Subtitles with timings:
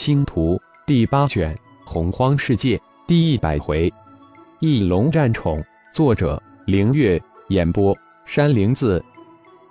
[0.00, 3.92] 星图第八卷洪荒世界第一百回，
[4.58, 9.04] 翼龙战宠，作者凌月，演播山灵子。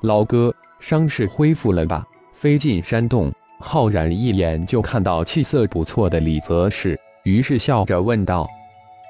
[0.04, 2.05] 老哥，伤势恢复了吧？
[2.31, 8.48] 飞进山洞，浩然一眼就看到气色不错的李泽世，于是笑着问道：“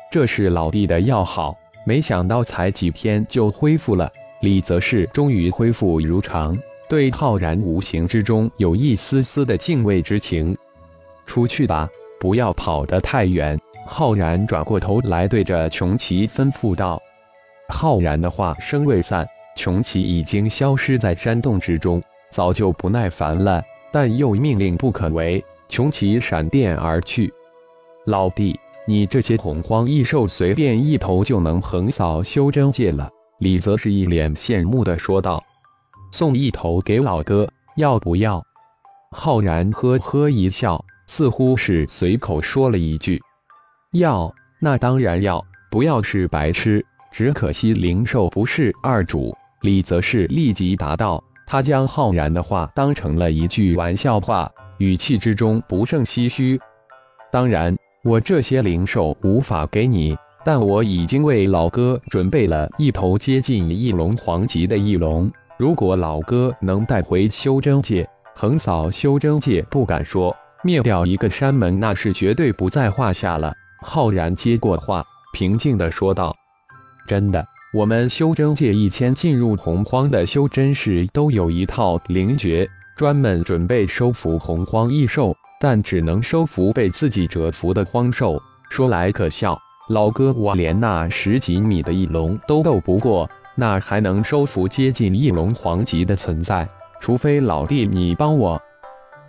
[0.09, 1.53] 这是老弟的药好，
[1.85, 4.09] 没想到才几天就恢复了。”
[4.39, 6.57] 李泽世终于恢复如常，
[6.87, 10.57] 对浩然无形之中有一丝丝的敬畏之情。
[11.29, 11.87] 出去吧，
[12.19, 13.55] 不要跑得太远。
[13.85, 16.99] 浩然转过头来，对着穷奇吩咐道
[17.69, 25.43] ：“浩然的话声未散，穷奇已经消失在山洞之中，早就不耐烦了，但又命令不可违。
[25.69, 27.31] 穷奇闪电而去。
[28.07, 35.43] 老弟，你这些洪荒异兽，随便一头就能横扫修真界了。”李泽是一脸羡慕的说道
[36.11, 38.43] ：“送一头给老哥，要不要？”
[39.15, 40.83] 浩然呵呵一笑。
[41.09, 43.19] 似乎是随口说了一句
[43.93, 46.85] ：“要，那当然要，不要是白痴。
[47.11, 56.61] 只可惜灵兽不是二主。”李则是立即答道：“他将浩然的话当成了一句玩笑话，语气之中不胜唏嘘。
[57.31, 65.29] 当然，我这些灵兽无法给你，但我已经为老哥准备了一头接近翼龙皇级的翼龙。
[65.57, 73.53] 如果老哥能带回修真界，横扫修真界，不敢说。”灭掉一个山门，那是绝对不在话下了。
[73.81, 76.35] 浩然接过话，平静地说道
[77.07, 88.37] ：“真的，我们修真界一千进入洪荒的修真士都有一套灵诀，专门准备收服洪荒异兽，但只能收服被自己折服的荒兽。
[88.69, 96.67] 说来可笑，老哥我连那十几米的翼龙都斗不过，那还能收服接近翼龙皇级的存在？
[96.99, 98.61] 除非老弟你帮我。”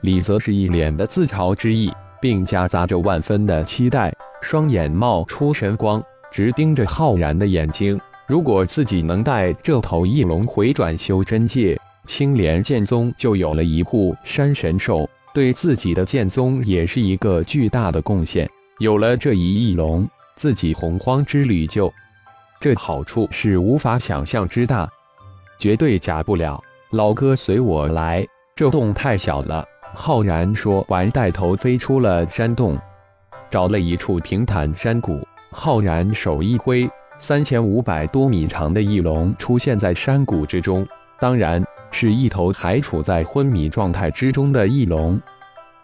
[0.03, 8.01] 李泽是一脸的自嘲之意，并夹杂着万分的期待，双眼冒出神光，直盯着浩然的眼睛。
[8.27, 18.49] 如果自己能带这头翼龙回转修真界，青莲剑宗就有了一护山神兽，对自己的剑宗也是一个巨大的贡献。
[18.79, 21.93] 有了这一翼龙，自己洪荒之旅就……
[22.59, 24.89] 这好处是无法想象之大，
[25.59, 26.63] 绝对假不了。
[26.91, 29.65] 老哥，随我来，这洞太小了。
[29.95, 32.79] 浩然说完，带头飞出了山洞，
[33.51, 35.21] 找了一处平坦山谷。
[35.51, 40.87] 浩然手一挥，三千五百多米长的翼龙出现在山谷之中，
[41.19, 45.21] 当然是一头还处在昏迷状态之中的翼龙。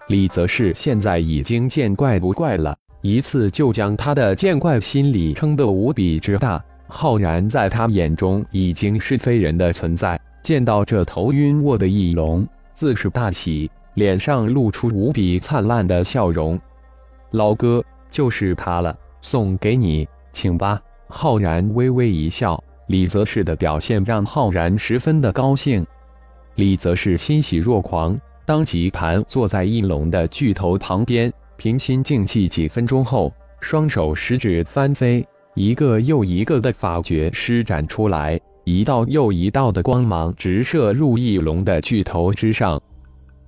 [0.06, 6.62] 李则是现在已经见怪不怪了，一次就将他的见怪心理撑得无比之大。
[6.86, 12.46] 浩然在他眼中已经是非人的存在，见到这头晕卧的翼龙，
[12.76, 13.68] 自是大喜。
[13.96, 16.60] 脸上露出无比灿烂的笑容，
[17.30, 20.78] 老哥就是他了，送给你，请吧。
[21.08, 25.84] 浩然微微一笑，李泽世的表现让浩然十分的高兴。
[26.56, 42.78] 李泽世欣喜若狂，当即盘坐在翼龙的巨头旁边，平心静气几分钟后，双手食指翻飞，一个又一个的法诀施展出来，一道又一道的光芒直射入翼龙的巨头之上。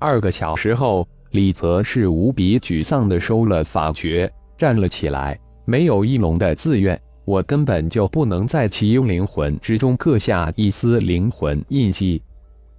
[0.00, 5.36] 二个小时后，李泽是无比沮丧地收了法诀，站了起来。
[5.64, 12.22] 没有翼龙的自愿，我根本就不能在其灵魂之中刻下一丝灵魂印记。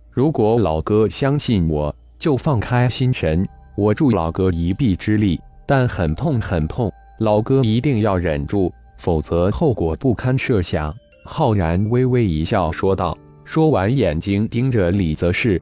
[0.10, 5.40] 如果老哥相信我，就放开心神，我助老哥一臂之力。
[5.68, 10.96] 但很痛很痛，老哥一定要忍住，否则后果不堪设想。
[11.26, 13.16] 浩然微微一笑说道。
[13.44, 15.62] 说完，眼睛盯着李泽是。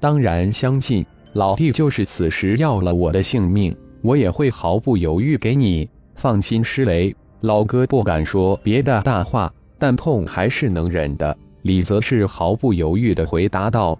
[0.00, 5.88] 当然相信老弟，就是此时要了我的性命，我也会毫不犹豫给你。
[6.16, 11.36] 放心，施雷，老哥不敢说别的大话，但痛还是能忍的。
[11.62, 13.98] 李泽是毫不犹豫地回答道：“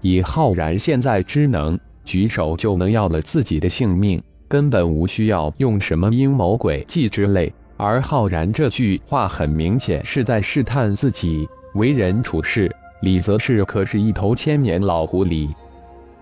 [0.00, 7.52] 以浩然现在之能，举手就能要了自己的性命，根本无需要用什么阴谋诡计之类。
[7.76, 12.70] 而浩然这句话很明显是在试探自己为人处事。”
[13.04, 15.50] 李泽是可是一头千年老狐狸，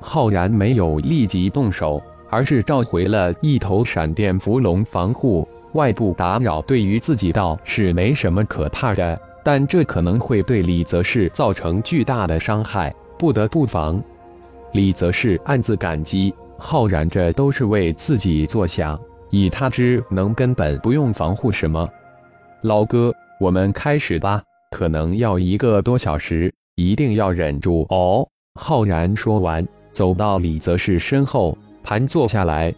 [0.01, 5.49] 浩然没有立即动手，而是召回了一头闪电伏龙防护。
[5.75, 14.03] 外部打扰对于自己倒是没什么可怕的，但这可能会对李泽是造成巨大的伤害，不得不防。
[14.73, 18.99] 李泽是暗自感激浩然，这都是为自己着想，
[19.31, 21.89] 以他之能根本不用防护什么。
[22.63, 24.43] 老哥，我们开始吧，
[24.73, 26.53] 可能要一个多小时。
[26.77, 28.27] 一定要忍住哦！
[28.59, 32.75] 浩然说完，走到李泽世身后，盘坐下来。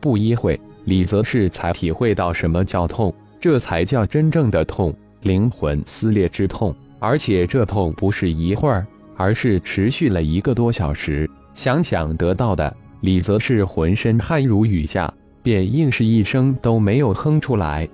[0.00, 6.74] 不一会，李泽世才体会到什么叫痛，这才叫真正的痛，灵魂撕裂之痛。
[6.98, 11.28] 而且这痛不是一会儿，而是持续了一个多小时。
[11.54, 17.86] 想想得到的，李泽世浑身汗如雨下，便硬是一声都没有哼出来。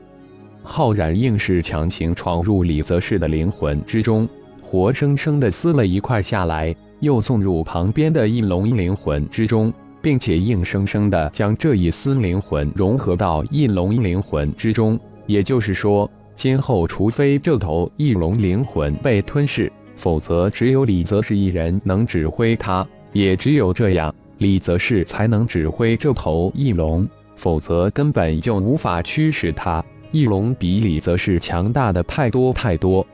[0.62, 4.28] 浩然硬是强行闯入李泽世的灵魂之中，
[4.74, 9.72] 活生生的撕了一块下来，又送入旁边的翼龙灵魂之中，
[10.02, 14.98] 并且硬生生的将这一丝灵魂融合到翼龙灵魂之中。
[15.26, 22.84] 也就是说，今后除非这头翼龙灵魂被吞噬，否则只有李泽世一人能指挥它。
[23.12, 29.84] 也只有这样，李泽世才能指挥这头翼龙，否则根本就无法驱使它。
[30.10, 33.06] 翼龙比李泽世强大的太多太多。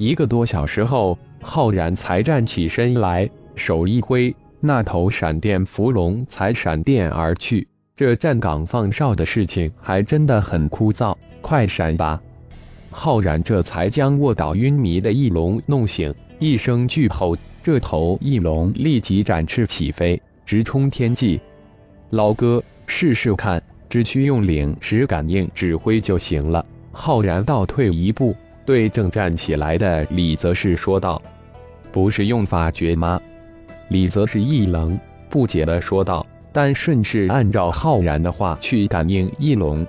[0.00, 7.68] 一个多小时后，浩然才站起身来，手一挥，那头闪电伏龙才闪电而去。
[7.94, 12.18] 这站岗放哨的事情还真的很枯燥，快闪吧！
[12.90, 21.38] 浩然这才将卧倒晕迷的翼龙弄醒，一声巨吼，这头翼龙立即展翅起飞，直冲天际。
[22.08, 23.62] 老哥，试试看。
[23.90, 26.64] 只需用领时感应指挥就行了。
[26.92, 28.36] 浩然倒退一步，
[28.70, 31.20] 对正站起来的李泽世说道
[31.90, 33.20] ：“不是用法诀吗？”
[33.90, 34.96] 李泽世一愣，
[35.28, 36.24] 不解的说道
[36.54, 39.84] ：“但顺势按照浩然的话去感应翼龙。”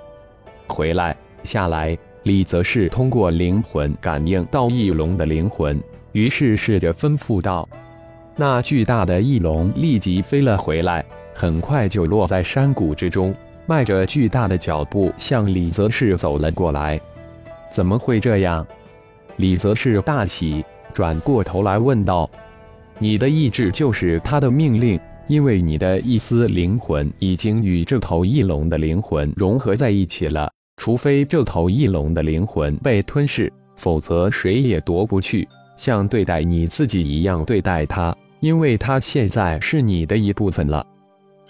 [0.65, 1.95] 回来，下来。
[2.23, 5.79] 李泽世通过灵魂感应到翼龙的灵魂，
[6.13, 7.69] 于是试着吩咐道
[8.35, 11.05] ：“那巨大的翼龙立即飞了回来，
[11.35, 13.31] 很快就落在山谷之中。”
[13.67, 16.99] 迈着巨大的脚步向李泽世走了过来，
[17.71, 18.65] 怎么会这样？
[19.38, 20.63] 李泽是大喜，
[20.94, 22.29] 转过头来问道
[23.00, 30.51] ：“你的意志就是他的命令，因为你的一丝灵魂已经与这头翼龙的灵魂融合在一起了。
[30.77, 35.47] 除非这头翼龙的灵魂被吞噬，否则谁也夺不去。
[35.77, 40.85] 像对待你自己一样对待他，因为他现在是你的一部分了。”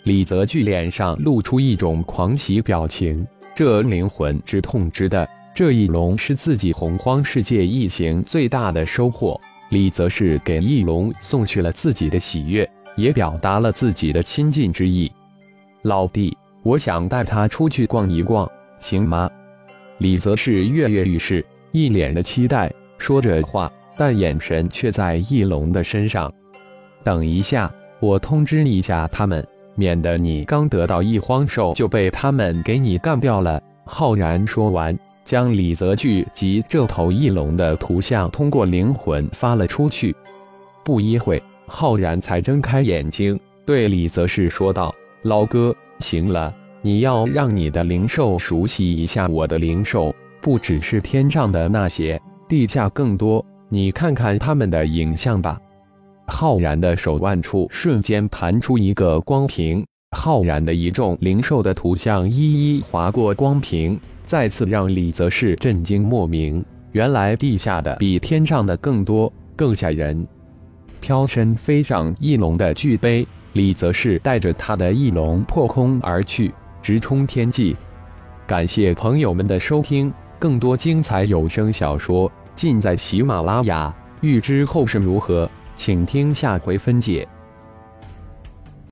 [0.03, 3.25] 李泽巨脸上露出一种狂喜表情，
[3.56, 9.39] 这灵魂之痛之的，这翼龙是自己洪荒世界一行最大的收获。
[9.69, 15.12] 李泽是给翼龙送去了自己的喜悦，也表达了自己的亲近之意。
[15.81, 18.50] 老弟，我想带他出去逛一逛，
[18.80, 19.30] 行吗？
[19.98, 26.31] 李泽是跃跃欲试，一脸的期待，说着话，但眼神却在翼龙的身上。
[27.03, 29.45] 等一下，我通知一下他们。
[29.74, 33.62] 免得你刚得到一荒兽就被他们给你干掉了。
[33.86, 40.15] 浩然说完，将李泽钜及这头翼龙的图像通过灵魂发了出去。
[40.83, 52.19] 不一会，浩然才睁开眼睛，对李泽世说道：“老哥，行了，你要让你的灵兽熟悉一下我的灵兽，不只是天上的那些，
[52.50, 55.59] 地下更多，你看看他们的影像吧。”
[56.27, 59.85] 浩然的手腕处瞬间弹出一个光屏，
[60.17, 66.63] 浩然的一众灵兽的图像一一划过光屏，再次让李泽世震惊莫名。
[66.91, 70.27] 原来地下的比天上的更多，更吓人。
[70.99, 76.53] 飘身飞上翼龙的巨碑，李泽世带着他的翼龙破空而去，
[76.83, 77.75] 直冲天际。
[78.45, 83.91] 感谢朋友们的收听，更多精彩有声小说尽在喜马拉雅。
[84.19, 85.50] 欲知后事如何？
[85.75, 87.27] 请听下回分解。